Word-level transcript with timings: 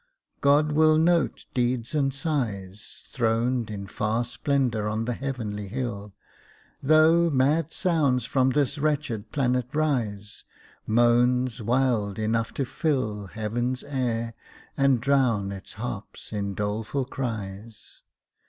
God 0.39 0.71
will 0.71 0.97
note 0.97 1.45
deeds 1.53 1.93
and 1.93 2.11
sighs, 2.11 3.03
Throned 3.11 3.69
in 3.69 3.85
far 3.85 4.25
splendor 4.25 4.87
on 4.89 5.05
the 5.05 5.13
heavenly 5.13 5.67
hill, 5.67 6.15
Though 6.81 7.29
mad 7.29 7.71
sounds 7.71 8.25
from 8.25 8.49
this 8.49 8.79
wretched 8.79 9.31
planet 9.31 9.67
rise 9.75 10.43
Moans 10.87 11.61
wild 11.61 12.17
enough 12.17 12.51
to 12.55 12.65
fill 12.65 13.27
Heaven's 13.27 13.83
air, 13.83 14.33
and 14.75 14.99
drown 14.99 15.51
its 15.51 15.73
harps 15.73 16.33
in 16.33 16.55
doleful 16.55 17.05
cries. 17.05 18.01